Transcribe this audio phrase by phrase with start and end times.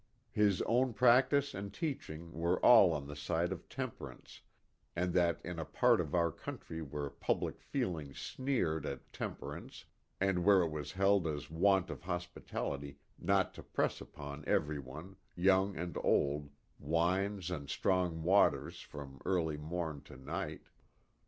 [0.31, 4.41] His own practice and teaching were all on the side of temperance
[4.95, 9.11] and that in a part of our country where public feeling sneered at 22 THE"
[9.11, 9.85] DECK HAND." temperance
[10.19, 15.17] and where it was held as want of hospitality not to press upon every one,
[15.35, 16.49] young and old,
[16.79, 20.63] wines and" strong waters" from early morn to night.